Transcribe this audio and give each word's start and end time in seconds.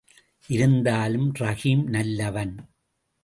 இருந்தாலும் 0.47 1.27
ரஹீம் 1.39 1.83
நல்லவன். 1.87 2.55